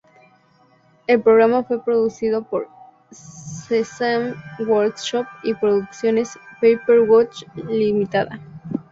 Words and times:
El 1.05 1.21
programa 1.21 1.63
fue 1.63 1.85
producido 1.85 2.41
por 2.43 2.67
Sesame 3.11 4.33
Workshop 4.67 5.27
y 5.43 5.53
Producciones 5.53 6.39
Pepper 6.59 7.05
Ghost 7.05 7.43
limitada. 7.55 8.39